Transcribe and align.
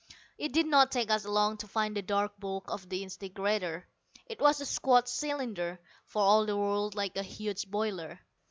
It 0.39 0.51
did 0.51 0.65
not 0.65 0.91
take 0.91 1.11
us 1.11 1.27
long 1.27 1.57
to 1.57 1.67
find 1.67 1.95
the 1.95 2.01
dark 2.01 2.39
bulk 2.39 2.71
of 2.71 2.89
the 2.89 3.03
disintegrator. 3.03 3.87
It 4.25 4.41
was 4.41 4.59
a 4.59 4.65
squat 4.65 5.07
cylinder, 5.07 5.79
for 6.07 6.23
all 6.23 6.47
the 6.47 6.57
world 6.57 6.95
like 6.95 7.17
a 7.17 7.21
huge 7.21 7.69
boiler. 7.69 8.19